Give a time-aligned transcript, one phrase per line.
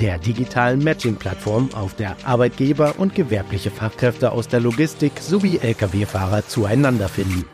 [0.00, 7.08] der digitalen Matching-Plattform, auf der Arbeitgeber und gewerbliche Fachkräfte aus der Logistik sowie Lkw-Fahrer zueinander
[7.08, 7.44] finden.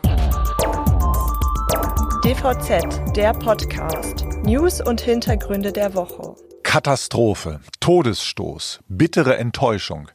[2.23, 4.25] DVZ, der Podcast.
[4.43, 6.35] News und Hintergründe der Woche.
[6.63, 10.09] Katastrophe, Todesstoß, bittere Enttäuschung.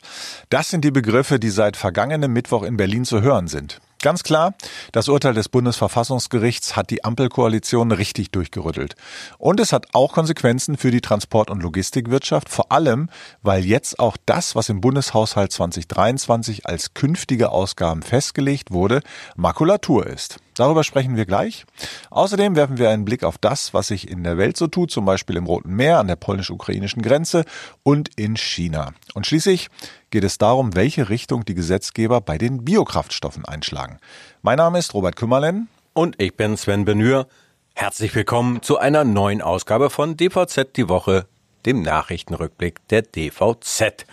[0.51, 3.81] Das sind die Begriffe, die seit vergangenem Mittwoch in Berlin zu hören sind.
[4.03, 4.55] Ganz klar,
[4.93, 8.95] das Urteil des Bundesverfassungsgerichts hat die Ampelkoalition richtig durchgerüttelt.
[9.37, 13.11] Und es hat auch Konsequenzen für die Transport- und Logistikwirtschaft, vor allem,
[13.43, 19.03] weil jetzt auch das, was im Bundeshaushalt 2023 als künftige Ausgaben festgelegt wurde,
[19.37, 20.39] Makulatur ist.
[20.61, 21.65] Darüber sprechen wir gleich.
[22.11, 25.07] Außerdem werfen wir einen Blick auf das, was sich in der Welt so tut, zum
[25.07, 27.47] Beispiel im Roten Meer, an der polnisch-ukrainischen Grenze
[27.83, 28.93] und in China.
[29.15, 29.69] Und schließlich
[30.11, 34.01] geht es darum, welche Richtung die Gesetzgeber bei den Biokraftstoffen einschlagen.
[34.43, 35.69] Mein Name ist Robert Kümmerlen.
[35.95, 37.27] Und ich bin Sven Benür.
[37.75, 41.27] Herzlich willkommen zu einer neuen Ausgabe von DVZ die Woche,
[41.65, 44.05] dem Nachrichtenrückblick der DVZ.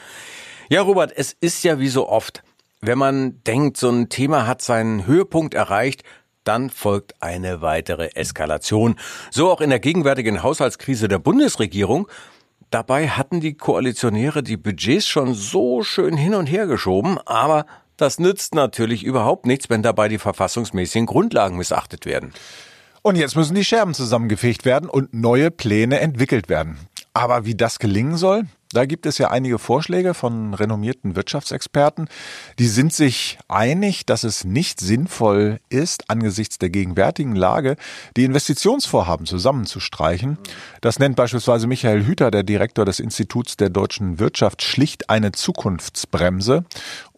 [0.69, 2.41] Ja, Robert, es ist ja wie so oft,
[2.79, 6.03] wenn man denkt, so ein Thema hat seinen Höhepunkt erreicht,
[6.47, 8.95] dann folgt eine weitere Eskalation.
[9.31, 12.07] So auch in der gegenwärtigen Haushaltskrise der Bundesregierung.
[12.69, 18.19] Dabei hatten die Koalitionäre die Budgets schon so schön hin und her geschoben, aber das
[18.19, 22.33] nützt natürlich überhaupt nichts, wenn dabei die verfassungsmäßigen Grundlagen missachtet werden.
[23.01, 26.77] Und jetzt müssen die Scherben zusammengefegt werden und neue Pläne entwickelt werden.
[27.13, 32.09] Aber wie das gelingen soll, da gibt es ja einige Vorschläge von renommierten Wirtschaftsexperten.
[32.59, 37.77] Die sind sich einig, dass es nicht sinnvoll ist, angesichts der gegenwärtigen Lage
[38.15, 40.37] die Investitionsvorhaben zusammenzustreichen.
[40.81, 46.65] Das nennt beispielsweise Michael Hüter, der Direktor des Instituts der deutschen Wirtschaft, schlicht eine Zukunftsbremse.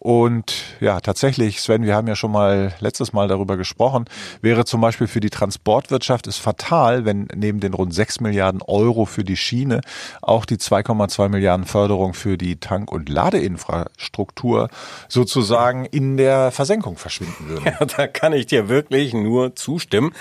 [0.02, 4.06] Und ja, tatsächlich, Sven, wir haben ja schon mal letztes Mal darüber gesprochen,
[4.40, 9.04] wäre zum Beispiel für die Transportwirtschaft es fatal, wenn neben den rund 6 Milliarden Euro
[9.04, 9.82] für die Schiene
[10.22, 14.70] auch die 2,2 Milliarden Förderung für die Tank- und Ladeinfrastruktur
[15.08, 17.66] sozusagen in der Versenkung verschwinden würden.
[17.66, 20.14] Ja, da kann ich dir wirklich nur zustimmen.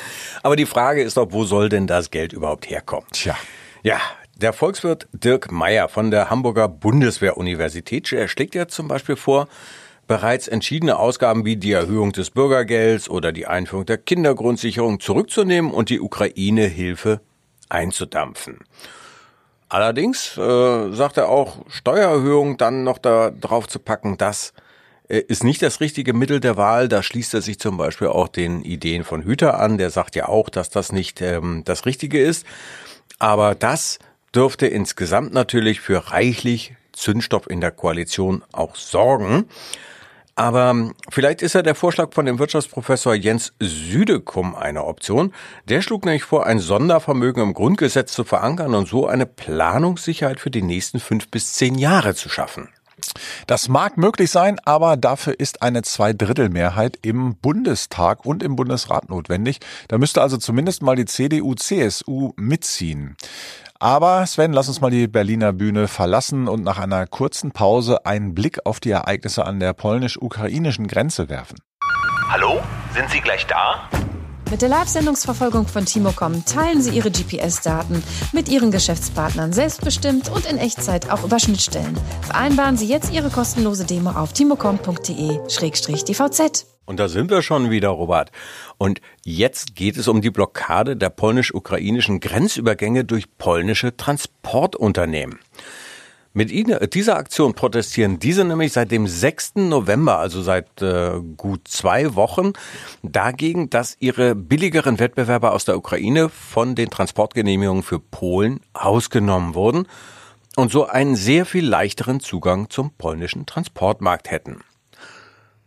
[0.43, 3.07] Aber die Frage ist doch, wo soll denn das Geld überhaupt herkommen?
[3.13, 3.37] Tja.
[3.81, 3.99] Ja,
[4.41, 9.47] der Volkswirt Dirk Meyer von der Hamburger Bundeswehruniversität schlägt ja zum Beispiel vor,
[10.07, 15.89] bereits entschiedene Ausgaben wie die Erhöhung des Bürgergelds oder die Einführung der Kindergrundsicherung zurückzunehmen und
[15.89, 17.21] die Ukraine-Hilfe
[17.69, 18.59] einzudampfen.
[19.67, 24.53] Allerdings äh, sagt er auch, Steuererhöhung dann noch da drauf zu packen, das
[25.09, 26.87] äh, ist nicht das richtige Mittel der Wahl.
[26.87, 29.77] Da schließt er sich zum Beispiel auch den Ideen von Hüter an.
[29.77, 32.47] Der sagt ja auch, dass das nicht ähm, das Richtige ist.
[33.19, 33.99] Aber das
[34.35, 39.45] dürfte insgesamt natürlich für reichlich Zündstoff in der Koalition auch sorgen.
[40.35, 45.33] Aber vielleicht ist ja der Vorschlag von dem Wirtschaftsprofessor Jens Südekum eine Option.
[45.67, 50.49] Der schlug nämlich vor, ein Sondervermögen im Grundgesetz zu verankern und so eine Planungssicherheit für
[50.49, 52.69] die nächsten fünf bis zehn Jahre zu schaffen.
[53.47, 59.59] Das mag möglich sein, aber dafür ist eine Zweidrittelmehrheit im Bundestag und im Bundesrat notwendig.
[59.87, 63.15] Da müsste also zumindest mal die CDU, CSU mitziehen.
[63.79, 68.35] Aber Sven, lass uns mal die Berliner Bühne verlassen und nach einer kurzen Pause einen
[68.35, 71.59] Blick auf die Ereignisse an der polnisch-ukrainischen Grenze werfen.
[72.29, 72.61] Hallo?
[72.93, 73.89] Sind Sie gleich da?
[74.51, 80.57] Mit der Live-Sendungsverfolgung von Timocom teilen Sie Ihre GPS-Daten mit Ihren Geschäftspartnern selbstbestimmt und in
[80.57, 81.95] Echtzeit auch über Schnittstellen.
[82.23, 86.65] Vereinbaren Sie jetzt Ihre kostenlose Demo auf timocom.de-dvz.
[86.85, 88.31] Und da sind wir schon wieder, Robert.
[88.79, 95.37] Und jetzt geht es um die Blockade der polnisch-ukrainischen Grenzübergänge durch polnische Transportunternehmen.
[96.31, 99.55] Mit ihnen, dieser Aktion protestieren diese nämlich seit dem 6.
[99.55, 102.53] November, also seit äh, gut zwei Wochen,
[103.01, 109.87] dagegen, dass ihre billigeren Wettbewerber aus der Ukraine von den Transportgenehmigungen für Polen ausgenommen wurden
[110.55, 114.59] und so einen sehr viel leichteren Zugang zum polnischen Transportmarkt hätten.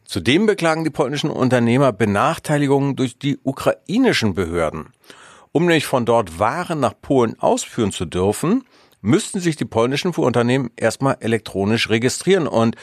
[0.04, 4.92] Zudem beklagen die polnischen Unternehmer Benachteiligungen durch die ukrainischen Behörden.
[5.50, 8.64] Um nämlich von dort Waren nach Polen ausführen zu dürfen,
[9.02, 12.76] müssten sich die polnischen Unternehmen erstmal elektronisch registrieren und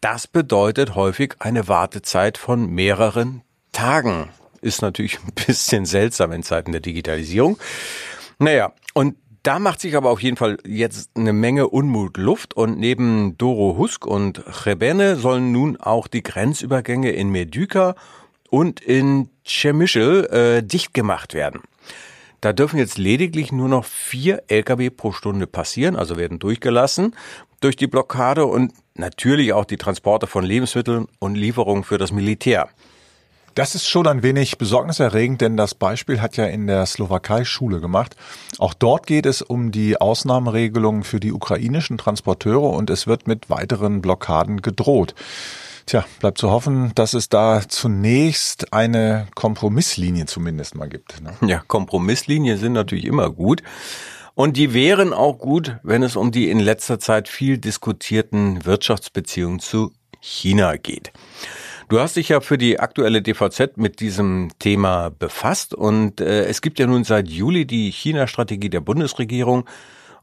[0.00, 3.42] das bedeutet häufig eine Wartezeit von mehreren
[3.72, 4.30] Tagen.
[4.60, 7.58] Ist natürlich ein bisschen seltsam in Zeiten der Digitalisierung.
[8.38, 12.78] Naja, und da macht sich aber auf jeden Fall jetzt eine Menge Unmut Luft und
[12.78, 17.94] neben Doro Husk und Rebene sollen nun auch die Grenzübergänge in Medyka
[18.50, 21.60] und in Chemischel äh, dicht gemacht werden.
[22.40, 27.14] Da dürfen jetzt lediglich nur noch vier Lkw pro Stunde passieren, also werden durchgelassen
[27.60, 32.68] durch die Blockade und natürlich auch die Transporte von Lebensmitteln und Lieferungen für das Militär.
[33.54, 37.80] Das ist schon ein wenig besorgniserregend, denn das Beispiel hat ja in der Slowakei Schule
[37.80, 38.14] gemacht.
[38.58, 43.48] Auch dort geht es um die Ausnahmeregelungen für die ukrainischen Transporteure und es wird mit
[43.48, 45.14] weiteren Blockaden gedroht.
[45.86, 51.22] Tja, bleibt zu hoffen, dass es da zunächst eine Kompromisslinie zumindest mal gibt.
[51.22, 51.32] Ne?
[51.48, 53.62] Ja, Kompromisslinien sind natürlich immer gut.
[54.34, 59.60] Und die wären auch gut, wenn es um die in letzter Zeit viel diskutierten Wirtschaftsbeziehungen
[59.60, 61.12] zu China geht.
[61.88, 66.62] Du hast dich ja für die aktuelle DVZ mit diesem Thema befasst und äh, es
[66.62, 69.68] gibt ja nun seit Juli die China-Strategie der Bundesregierung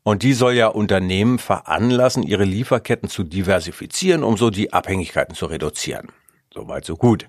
[0.03, 5.45] und die soll ja Unternehmen veranlassen, ihre Lieferketten zu diversifizieren, um so die Abhängigkeiten zu
[5.45, 6.09] reduzieren.
[6.53, 7.27] Soweit so gut.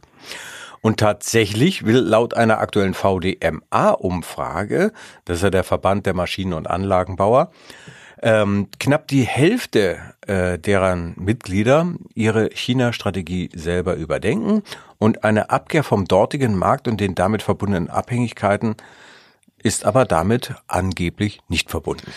[0.82, 4.92] Und tatsächlich will laut einer aktuellen VDMA-Umfrage,
[5.24, 7.50] das ist ja der Verband der Maschinen- und Anlagenbauer,
[8.22, 14.62] ähm, knapp die Hälfte äh, deren Mitglieder ihre China-Strategie selber überdenken
[14.98, 18.76] und eine Abkehr vom dortigen Markt und den damit verbundenen Abhängigkeiten
[19.62, 22.12] ist aber damit angeblich nicht verbunden.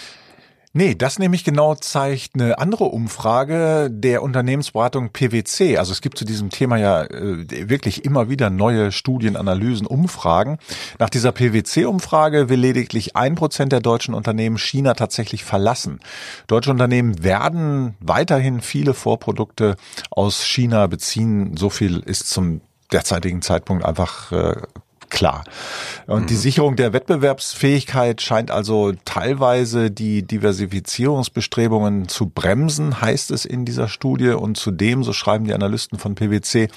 [0.77, 5.79] Nee, das nämlich genau zeigt eine andere Umfrage der Unternehmensberatung PwC.
[5.79, 10.59] Also es gibt zu diesem Thema ja äh, wirklich immer wieder neue Studien, Analysen, Umfragen.
[10.99, 15.99] Nach dieser PwC-Umfrage will lediglich ein Prozent der deutschen Unternehmen China tatsächlich verlassen.
[16.45, 19.77] Deutsche Unternehmen werden weiterhin viele Vorprodukte
[20.11, 21.57] aus China beziehen.
[21.57, 24.61] So viel ist zum derzeitigen Zeitpunkt einfach äh,
[25.09, 25.43] klar.
[26.05, 26.27] Und mhm.
[26.27, 33.87] die Sicherung der Wettbewerbsfähigkeit scheint also teilweise die Diversifizierungsbestrebungen zu bremsen, heißt es in dieser
[33.87, 34.29] Studie.
[34.29, 36.69] Und zudem, so schreiben die Analysten von PwC,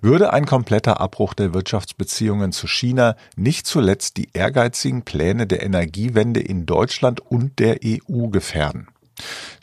[0.00, 6.40] würde ein kompletter Abbruch der Wirtschaftsbeziehungen zu China nicht zuletzt die ehrgeizigen Pläne der Energiewende
[6.40, 8.88] in Deutschland und der EU gefährden.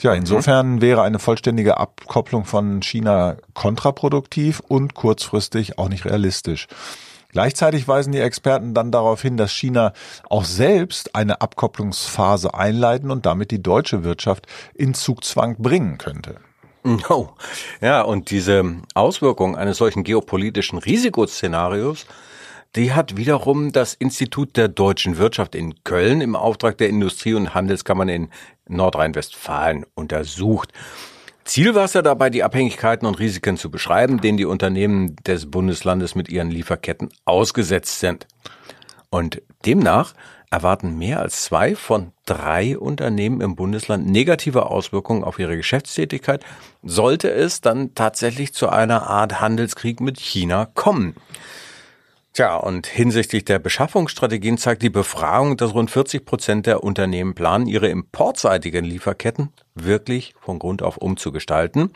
[0.01, 0.18] Ja, mhm.
[0.18, 6.68] insofern wäre eine vollständige Abkopplung von China kontraproduktiv und kurzfristig auch nicht realistisch.
[7.38, 9.94] Gleichzeitig weisen die Experten dann darauf hin, dass China
[10.28, 16.38] auch selbst eine Abkopplungsphase einleiten und damit die deutsche Wirtschaft in Zugzwang bringen könnte.
[16.84, 17.36] No.
[17.80, 22.07] Ja, und diese Auswirkungen eines solchen geopolitischen Risikoszenarios,
[22.75, 27.54] die hat wiederum das Institut der deutschen Wirtschaft in Köln im Auftrag der Industrie- und
[27.54, 28.30] Handelskammern in
[28.68, 30.74] Nordrhein-Westfalen untersucht.
[31.47, 35.49] Ziel war es ja dabei, die Abhängigkeiten und Risiken zu beschreiben, denen die Unternehmen des
[35.49, 38.27] Bundeslandes mit ihren Lieferketten ausgesetzt sind.
[39.09, 40.13] Und demnach
[40.51, 46.45] erwarten mehr als zwei von drei Unternehmen im Bundesland negative Auswirkungen auf ihre Geschäftstätigkeit,
[46.83, 51.15] sollte es dann tatsächlich zu einer Art Handelskrieg mit China kommen.
[52.38, 57.66] Tja, und hinsichtlich der Beschaffungsstrategien zeigt die Befragung, dass rund 40 Prozent der Unternehmen planen,
[57.66, 61.94] ihre importseitigen Lieferketten wirklich von Grund auf umzugestalten.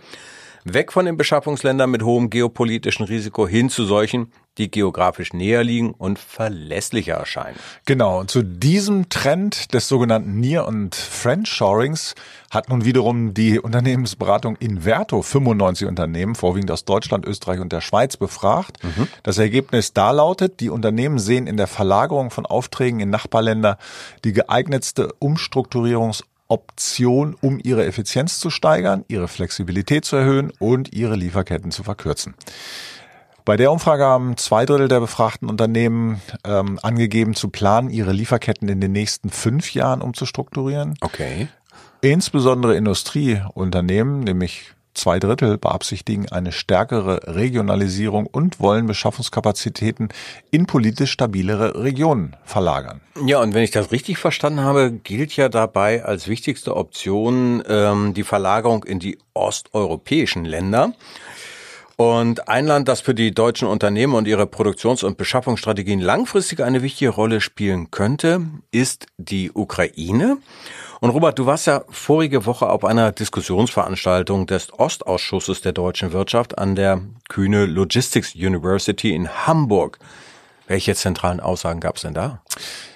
[0.64, 5.92] Weg von den Beschaffungsländern mit hohem geopolitischen Risiko hin zu solchen, die geografisch näher liegen
[5.92, 7.58] und verlässlicher erscheinen.
[7.86, 12.16] Genau, und zu diesem Trend des sogenannten Near- und Friendshorings
[12.50, 18.18] hat nun wiederum die Unternehmensberatung Inverto 95 Unternehmen, vorwiegend aus Deutschland, Österreich und der Schweiz,
[18.18, 18.84] befragt.
[18.84, 19.08] Mhm.
[19.24, 23.78] Das Ergebnis da lautet, die Unternehmen sehen in der Verlagerung von Aufträgen in Nachbarländer
[24.26, 31.16] die geeignetste Umstrukturierungs- Option, um ihre Effizienz zu steigern, ihre Flexibilität zu erhöhen und ihre
[31.16, 32.36] Lieferketten zu verkürzen.
[33.46, 38.68] Bei der Umfrage haben zwei Drittel der befragten Unternehmen ähm, angegeben zu planen, ihre Lieferketten
[38.68, 40.96] in den nächsten fünf Jahren umzustrukturieren.
[41.00, 41.48] Okay.
[42.02, 50.10] Insbesondere Industrieunternehmen, nämlich Zwei Drittel beabsichtigen eine stärkere Regionalisierung und wollen Beschaffungskapazitäten
[50.52, 53.02] in politisch stabilere Regionen verlagern.
[53.26, 58.14] Ja, und wenn ich das richtig verstanden habe, gilt ja dabei als wichtigste Option ähm,
[58.14, 60.94] die Verlagerung in die osteuropäischen Länder.
[61.96, 66.82] Und ein Land, das für die deutschen Unternehmen und ihre Produktions- und Beschaffungsstrategien langfristig eine
[66.82, 70.38] wichtige Rolle spielen könnte, ist die Ukraine.
[71.02, 76.60] Und Robert, du warst ja vorige Woche auf einer Diskussionsveranstaltung des Ostausschusses der deutschen Wirtschaft
[76.60, 79.98] an der Kühne Logistics University in Hamburg.
[80.68, 82.44] Welche zentralen Aussagen gab es denn da?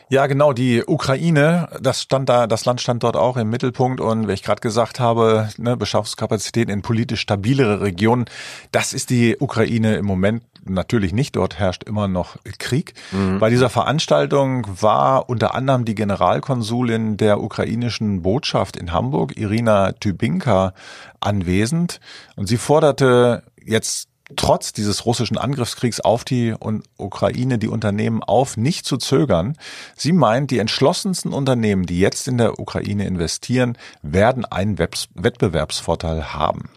[0.08, 4.28] Ja, genau, die Ukraine, das stand da, das Land stand dort auch im Mittelpunkt und
[4.28, 8.26] wie ich gerade gesagt habe, ne, Beschaffungskapazitäten in politisch stabilere Regionen,
[8.72, 11.36] das ist die Ukraine im Moment natürlich nicht.
[11.36, 12.94] Dort herrscht immer noch Krieg.
[13.12, 13.40] Mhm.
[13.40, 20.74] Bei dieser Veranstaltung war unter anderem die Generalkonsulin der ukrainischen Botschaft in Hamburg, Irina Tybinka,
[21.20, 22.00] anwesend
[22.36, 26.56] und sie forderte jetzt trotz dieses russischen Angriffskriegs auf die
[26.98, 29.58] Ukraine die Unternehmen auf, nicht zu zögern.
[29.96, 36.70] Sie meint, die entschlossensten Unternehmen, die jetzt in der Ukraine investieren, werden einen Wettbewerbsvorteil haben.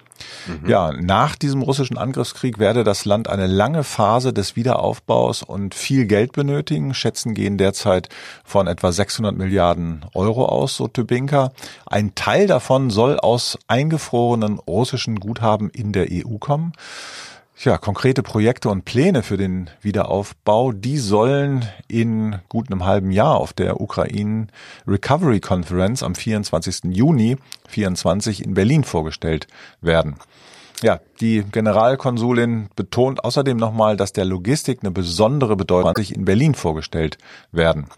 [0.47, 0.69] Mhm.
[0.69, 6.07] Ja, nach diesem russischen Angriffskrieg werde das Land eine lange Phase des Wiederaufbaus und viel
[6.07, 6.95] Geld benötigen.
[6.95, 8.09] Schätzen gehen derzeit
[8.45, 11.53] von etwa 600 Milliarden Euro aus, so Tübinka.
[11.87, 16.73] Ein Teil davon soll aus eingefrorenen russischen Guthaben in der EU kommen.
[17.61, 23.37] Ja, konkrete Projekte und Pläne für den Wiederaufbau, die sollen in gut einem halben Jahr
[23.37, 24.47] auf der Ukraine
[24.87, 26.85] Recovery Conference am 24.
[26.85, 27.37] Juni
[27.67, 29.49] 24 in Berlin vorgestellt
[29.81, 30.19] werden.
[30.83, 36.55] Ja, die Generalkonsulin betont außerdem nochmal, dass der Logistik eine besondere Bedeutung sich in Berlin
[36.55, 37.19] vorgestellt
[37.51, 37.89] werden.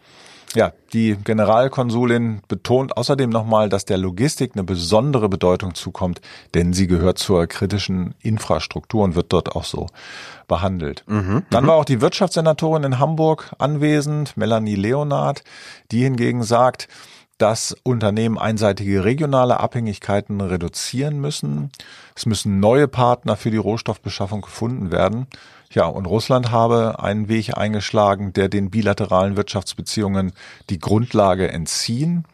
[0.55, 6.21] Ja, die Generalkonsulin betont außerdem nochmal, dass der Logistik eine besondere Bedeutung zukommt,
[6.55, 9.87] denn sie gehört zur kritischen Infrastruktur und wird dort auch so
[10.49, 11.05] behandelt.
[11.07, 11.69] Mhm, Dann mhm.
[11.69, 15.45] war auch die Wirtschaftssenatorin in Hamburg anwesend, Melanie Leonard,
[15.93, 16.89] die hingegen sagt,
[17.39, 21.71] dass Unternehmen einseitige regionale Abhängigkeiten reduzieren müssen.
[22.15, 25.27] Es müssen neue Partner für die Rohstoffbeschaffung gefunden werden.
[25.73, 30.33] Ja, und Russland habe einen Weg eingeschlagen, der den bilateralen Wirtschaftsbeziehungen
[30.69, 32.25] die Grundlage entziehen.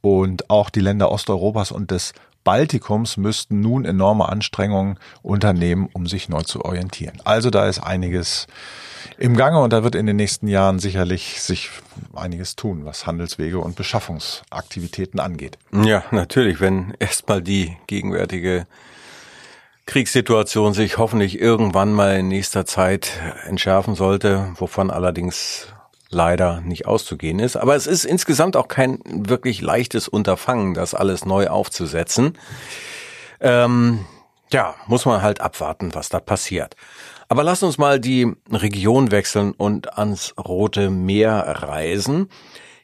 [0.00, 6.28] Und auch die Länder Osteuropas und des Baltikums müssten nun enorme Anstrengungen unternehmen, um sich
[6.28, 7.20] neu zu orientieren.
[7.24, 8.46] Also da ist einiges
[9.18, 11.70] im Gange und da wird in den nächsten Jahren sicherlich sich
[12.14, 15.58] einiges tun, was Handelswege und Beschaffungsaktivitäten angeht.
[15.72, 18.66] Ja, natürlich, wenn erstmal die gegenwärtige
[19.88, 23.10] Kriegssituation sich hoffentlich irgendwann mal in nächster Zeit
[23.46, 25.68] entschärfen sollte, wovon allerdings
[26.10, 27.56] leider nicht auszugehen ist.
[27.56, 32.36] Aber es ist insgesamt auch kein wirklich leichtes Unterfangen, das alles neu aufzusetzen.
[33.40, 34.04] Ähm,
[34.52, 36.76] ja, muss man halt abwarten, was da passiert.
[37.28, 42.28] Aber lass uns mal die Region wechseln und ans Rote Meer reisen.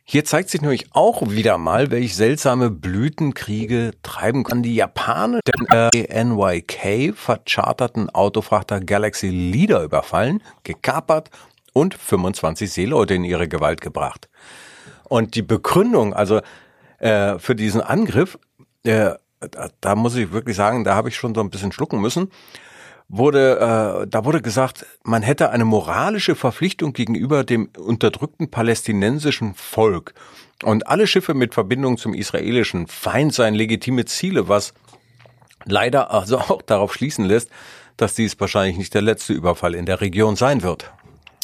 [0.07, 4.63] Hier zeigt sich nämlich auch wieder mal, welch seltsame Blütenkriege treiben kann.
[4.63, 11.31] Die Japaner den NYK vercharterten Autofrachter Galaxy Leader überfallen, gekapert
[11.73, 14.29] und 25 Seeleute in ihre Gewalt gebracht.
[15.05, 16.43] Und die Begründung, also
[16.99, 18.39] äh, für diesen Angriff,
[18.85, 22.01] äh, da, da muss ich wirklich sagen, da habe ich schon so ein bisschen schlucken
[22.03, 22.31] müssen
[23.09, 30.15] wurde, äh, da wurde gesagt, man hätte eine moralische Verpflichtung gegenüber dem unterdrückten palästinensischen Volk.
[30.63, 34.73] Und alle Schiffe mit Verbindung zum israelischen Feind seien legitime Ziele, was
[35.65, 37.51] leider also auch darauf schließen lässt,
[37.97, 40.91] dass dies wahrscheinlich nicht der letzte Überfall in der Region sein wird.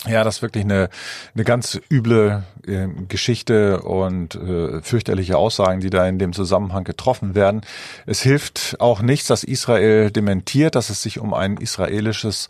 [0.07, 0.89] Ja, das ist wirklich eine,
[1.35, 7.35] eine ganz üble äh, Geschichte und äh, fürchterliche Aussagen, die da in dem Zusammenhang getroffen
[7.35, 7.61] werden.
[8.07, 12.49] Es hilft auch nichts, dass Israel dementiert, dass es sich um ein israelisches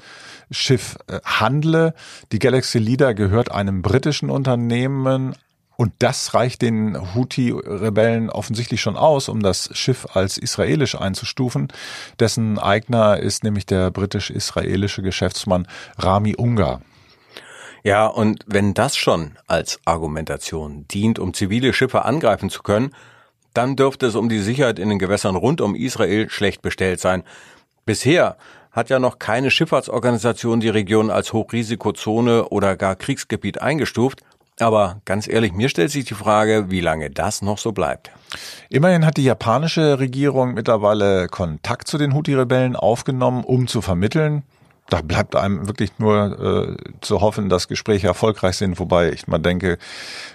[0.52, 1.94] Schiff äh, handle.
[2.30, 5.34] Die Galaxy Leader gehört einem britischen Unternehmen,
[5.80, 11.68] und das reicht den Houthi-Rebellen offensichtlich schon aus, um das Schiff als israelisch einzustufen.
[12.18, 15.66] Dessen Eigner ist nämlich der britisch-israelische Geschäftsmann
[15.96, 16.82] Rami Ungar.
[17.82, 22.94] Ja, und wenn das schon als Argumentation dient, um zivile Schiffe angreifen zu können,
[23.54, 27.24] dann dürfte es um die Sicherheit in den Gewässern rund um Israel schlecht bestellt sein.
[27.84, 28.36] Bisher
[28.70, 34.20] hat ja noch keine Schifffahrtsorganisation die Region als Hochrisikozone oder gar Kriegsgebiet eingestuft.
[34.60, 38.10] Aber ganz ehrlich, mir stellt sich die Frage, wie lange das noch so bleibt.
[38.68, 44.42] Immerhin hat die japanische Regierung mittlerweile Kontakt zu den Houthi-Rebellen aufgenommen, um zu vermitteln
[44.90, 49.38] da bleibt einem wirklich nur äh, zu hoffen, dass Gespräche erfolgreich sind, wobei ich mal
[49.38, 49.78] denke,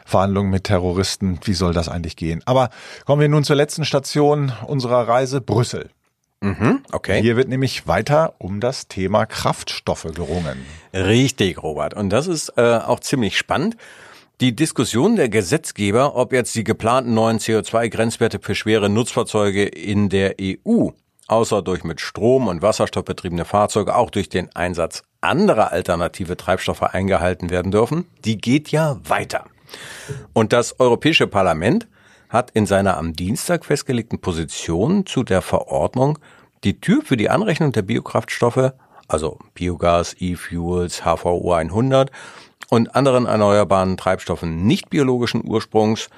[0.06, 2.42] Verhandlungen mit Terroristen, wie soll das eigentlich gehen?
[2.46, 2.70] Aber
[3.06, 5.90] kommen wir nun zur letzten Station unserer Reise, Brüssel.
[6.42, 7.22] Mhm, okay.
[7.22, 10.66] Hier wird nämlich weiter um das Thema Kraftstoffe gerungen.
[10.94, 11.94] Richtig, Robert.
[11.94, 13.78] Und das ist äh, auch ziemlich spannend.
[14.42, 20.36] Die Diskussion der Gesetzgeber, ob jetzt die geplanten neuen CO2-Grenzwerte für schwere Nutzfahrzeuge in der
[20.42, 20.90] EU
[21.28, 26.84] außer durch mit Strom und Wasserstoff betriebene Fahrzeuge auch durch den Einsatz anderer alternative Treibstoffe
[26.84, 29.46] eingehalten werden dürfen, die geht ja weiter.
[30.34, 31.88] Und das Europäische Parlament
[32.30, 36.20] hat in seiner am Dienstag festgelegten Position zu der Verordnung
[36.64, 38.74] die Tür für die Anrechnung der Biokraftstoffe,
[39.08, 42.12] also Biogas, E-Fuels, HVO 100
[42.70, 46.10] und anderen erneuerbaren Treibstoffen nicht biologischen Ursprungs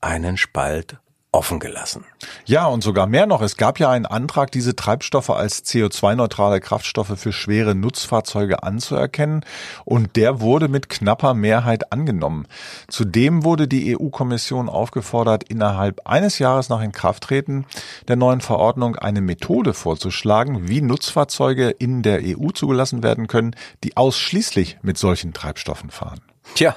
[0.00, 0.98] einen Spalt
[1.30, 2.04] offen gelassen.
[2.46, 3.42] Ja, und sogar mehr noch.
[3.42, 9.44] Es gab ja einen Antrag, diese Treibstoffe als CO2-neutrale Kraftstoffe für schwere Nutzfahrzeuge anzuerkennen.
[9.84, 12.46] Und der wurde mit knapper Mehrheit angenommen.
[12.88, 17.66] Zudem wurde die EU-Kommission aufgefordert, innerhalb eines Jahres nach Inkrafttreten
[18.08, 23.54] der neuen Verordnung eine Methode vorzuschlagen, wie Nutzfahrzeuge in der EU zugelassen werden können,
[23.84, 26.20] die ausschließlich mit solchen Treibstoffen fahren.
[26.54, 26.74] Tja,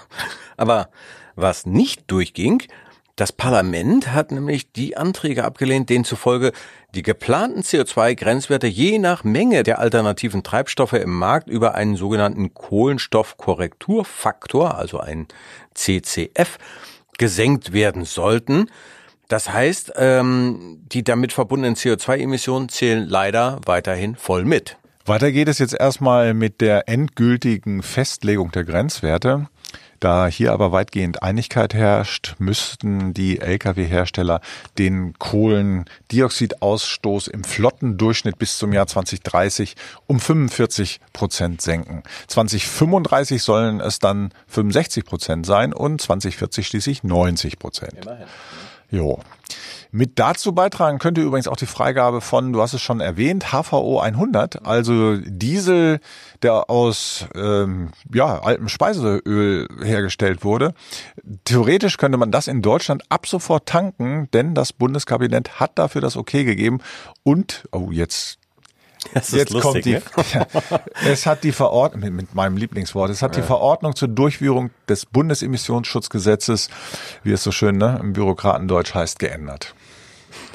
[0.58, 0.90] aber
[1.36, 2.64] was nicht durchging,
[3.16, 6.52] Das Parlament hat nämlich die Anträge abgelehnt, denen zufolge
[6.96, 14.78] die geplanten CO2-Grenzwerte je nach Menge der alternativen Treibstoffe im Markt über einen sogenannten Kohlenstoffkorrekturfaktor,
[14.78, 15.28] also ein
[15.74, 16.58] CCF,
[17.18, 18.68] gesenkt werden sollten.
[19.28, 24.78] Das heißt, ähm, die damit verbundenen CO2-Emissionen zählen leider weiterhin voll mit.
[25.06, 29.48] Weiter geht es jetzt erstmal mit der endgültigen Festlegung der Grenzwerte.
[30.02, 34.42] Da hier aber weitgehend Einigkeit herrscht, müssten die Lkw-Hersteller
[34.80, 39.76] den Kohlendioxidausstoß im Flottendurchschnitt bis zum Jahr 2030
[40.08, 42.02] um 45 Prozent senken.
[42.28, 47.94] 2035 sollen es dann 65 Prozent sein und 2040 schließlich 90 Prozent.
[48.02, 48.26] Immerhin.
[48.92, 49.20] Jo.
[49.94, 54.00] Mit dazu beitragen könnte übrigens auch die Freigabe von, du hast es schon erwähnt, HVO
[54.00, 56.00] 100, also Diesel,
[56.42, 60.74] der aus ähm, ja, altem Speiseöl hergestellt wurde.
[61.44, 66.16] Theoretisch könnte man das in Deutschland ab sofort tanken, denn das Bundeskabinett hat dafür das
[66.16, 66.80] Okay gegeben.
[67.24, 68.41] Und, oh, jetzt
[69.14, 70.48] das Jetzt lustig, kommt die, ne?
[71.06, 73.42] es hat die Verordnung, mit, mit meinem Lieblingswort, es hat ja.
[73.42, 76.70] die Verordnung zur Durchführung des Bundesemissionsschutzgesetzes,
[77.24, 79.74] wie es so schön ne, im Bürokratendeutsch heißt, geändert.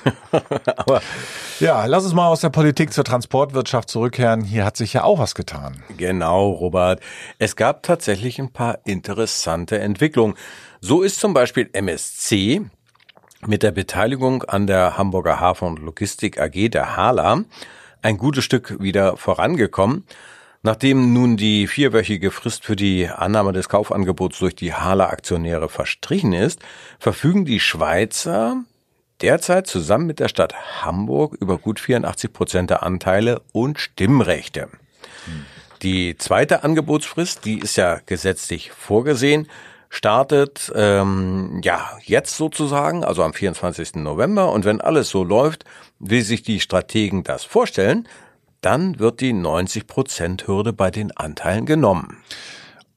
[0.76, 1.02] Aber
[1.60, 4.42] ja, lass uns mal aus der Politik zur Transportwirtschaft zurückkehren.
[4.44, 5.82] Hier hat sich ja auch was getan.
[5.96, 7.00] Genau, Robert.
[7.38, 10.36] Es gab tatsächlich ein paar interessante Entwicklungen.
[10.80, 12.62] So ist zum Beispiel MSC
[13.46, 17.44] mit der Beteiligung an der Hamburger Hafen- und Logistik AG, der HALA,
[18.06, 20.04] ein gutes Stück wieder vorangekommen.
[20.62, 26.60] Nachdem nun die vierwöchige Frist für die Annahme des Kaufangebots durch die HALA-Aktionäre verstrichen ist,
[27.00, 28.62] verfügen die Schweizer
[29.22, 34.68] derzeit zusammen mit der Stadt Hamburg über gut 84 Prozent der Anteile und Stimmrechte.
[35.82, 39.48] Die zweite Angebotsfrist, die ist ja gesetzlich vorgesehen,
[39.88, 43.96] startet ähm, ja jetzt sozusagen, also am 24.
[43.96, 44.52] November.
[44.52, 45.64] Und wenn alles so läuft,
[45.98, 48.08] wie sich die Strategen das vorstellen,
[48.60, 52.18] dann wird die 90-Prozent-Hürde bei den Anteilen genommen.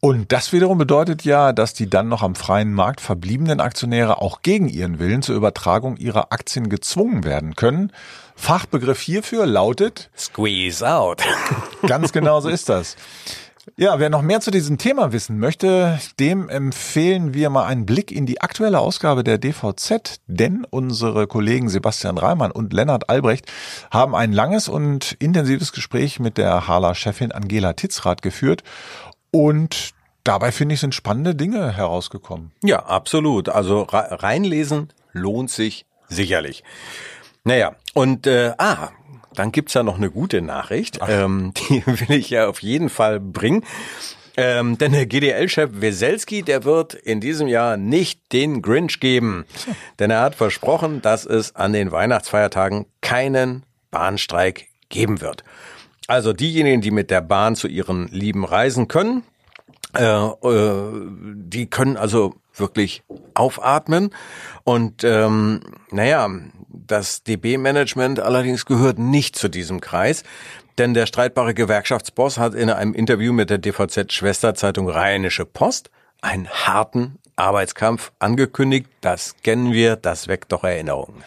[0.02, 4.42] Und das wiederum bedeutet ja, dass die dann noch am freien Markt verbliebenen Aktionäre auch
[4.42, 7.92] gegen ihren Willen zur Übertragung ihrer Aktien gezwungen werden können.
[8.36, 11.22] Fachbegriff hierfür lautet Squeeze out.
[11.86, 12.96] Ganz genau so ist das.
[13.78, 18.12] Ja, wer noch mehr zu diesem Thema wissen möchte, dem empfehlen wir mal einen Blick
[18.12, 23.52] in die aktuelle Ausgabe der DVZ, denn unsere Kollegen Sebastian Reimann und Lennart Albrecht
[23.92, 28.64] haben ein langes und intensives Gespräch mit der Hala-Chefin Angela Titzrath geführt
[29.32, 29.92] und
[30.24, 32.52] dabei finde ich sind spannende Dinge herausgekommen.
[32.64, 33.50] Ja, absolut.
[33.50, 36.64] Also reinlesen lohnt sich sicherlich.
[37.44, 38.90] Naja, und äh, ah,
[39.34, 41.00] dann gibt's ja noch eine gute Nachricht.
[41.08, 43.64] Ähm, die will ich ja auf jeden Fall bringen.
[44.38, 49.46] Ähm, denn der GDL-Chef Weselski, der wird in diesem Jahr nicht den Grinch geben.
[50.00, 55.44] Denn er hat versprochen, dass es an den Weihnachtsfeiertagen keinen Bahnstreik geben wird.
[56.08, 59.24] Also diejenigen, die mit der Bahn zu ihren Lieben reisen können,
[59.96, 60.92] äh, äh,
[61.34, 64.12] die können also wirklich aufatmen.
[64.64, 66.30] Und ähm, naja,
[66.70, 70.24] das DB-Management allerdings gehört nicht zu diesem Kreis,
[70.78, 75.90] denn der streitbare Gewerkschaftsboss hat in einem Interview mit der DVZ-Schwesterzeitung Rheinische Post
[76.22, 78.88] einen harten Arbeitskampf angekündigt.
[79.02, 81.24] Das kennen wir, das weckt doch Erinnerungen.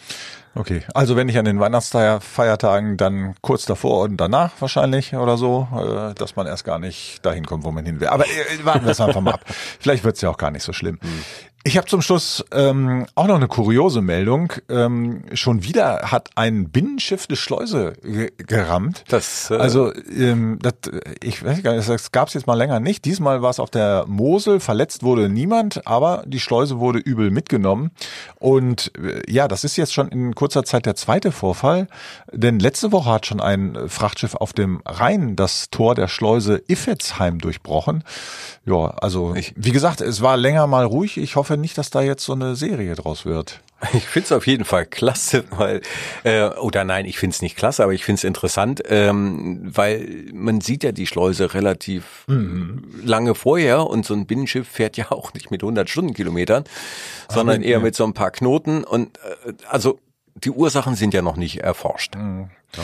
[0.55, 5.67] Okay, also wenn nicht an den Weihnachtsfeiertagen, dann kurz davor und danach wahrscheinlich oder so,
[5.75, 8.07] äh, dass man erst gar nicht dahin kommt, wo man hin will.
[8.07, 9.45] Aber äh, warten wir es einfach mal ab.
[9.79, 10.99] Vielleicht wird es ja auch gar nicht so schlimm.
[11.01, 11.23] Hm.
[11.65, 14.51] Ich habe zum Schluss ähm, auch noch eine kuriose Meldung.
[14.67, 17.93] Ähm, schon wieder hat ein Binnenschiff eine Schleuse
[18.35, 19.05] gerammt.
[19.07, 20.73] Das, äh also ähm, das,
[21.23, 23.05] ich weiß gar nicht, das gab es jetzt mal länger nicht.
[23.05, 24.59] Diesmal war es auf der Mosel.
[24.59, 27.91] Verletzt wurde niemand, aber die Schleuse wurde übel mitgenommen.
[28.39, 31.87] Und äh, ja, das ist jetzt schon in kurzer Zeit der zweite Vorfall.
[32.33, 37.39] Denn letzte Woche hat schon ein Frachtschiff auf dem Rhein das Tor der Schleuse Iffetsheim
[37.39, 38.03] durchbrochen.
[38.65, 41.17] Ja, also ich, wie gesagt, es war länger mal ruhig.
[41.17, 43.61] Ich hoffe nicht, dass da jetzt so eine Serie draus wird.
[43.93, 45.81] Ich find's auf jeden Fall klasse, weil
[46.23, 50.83] äh, oder nein, ich find's nicht klasse, aber ich find's interessant, ähm, weil man sieht
[50.83, 52.83] ja die Schleuse relativ mhm.
[53.03, 56.63] lange vorher und so ein Binnenschiff fährt ja auch nicht mit 100 Stundenkilometern,
[57.29, 59.99] sondern eher mit so ein paar Knoten und äh, also
[60.35, 62.15] die Ursachen sind ja noch nicht erforscht.
[62.15, 62.49] Mhm.
[62.75, 62.83] Ja.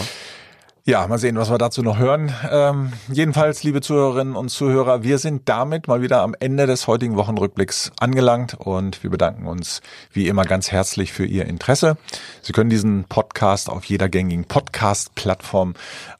[0.89, 2.33] Ja, mal sehen, was wir dazu noch hören.
[2.49, 7.15] Ähm, jedenfalls, liebe Zuhörerinnen und Zuhörer, wir sind damit mal wieder am Ende des heutigen
[7.15, 11.95] Wochenrückblicks angelangt und wir bedanken uns wie immer ganz herzlich für Ihr Interesse.
[12.41, 15.75] Sie können diesen Podcast auf jeder gängigen Podcast-Plattform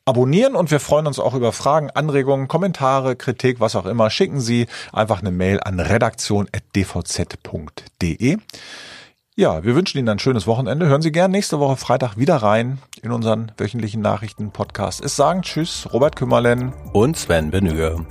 [0.06, 4.12] abonnieren und wir freuen uns auch über Fragen, Anregungen, Kommentare, Kritik, was auch immer.
[4.12, 8.38] Schicken Sie einfach eine Mail an redaktion.dvz.de.
[9.40, 10.88] Ja, wir wünschen Ihnen ein schönes Wochenende.
[10.88, 15.02] Hören Sie gern nächste Woche Freitag wieder rein in unseren wöchentlichen Nachrichten-Podcast.
[15.02, 18.06] Es sagen Tschüss, Robert Kümmerlen und Sven Benür.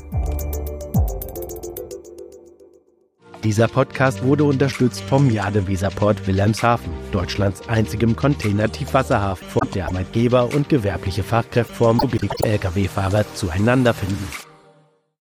[3.44, 11.74] Dieser Podcast wurde unterstützt vom Jadeweserport Wilhelmshaven, Deutschlands einzigem Container-Tiefwasserhafen, der Arbeitgeber und gewerbliche Fachkräfte
[11.74, 12.00] vom
[12.42, 14.47] Lkw-Fahrer zueinander finden.